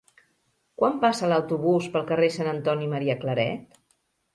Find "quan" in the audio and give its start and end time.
0.83-0.97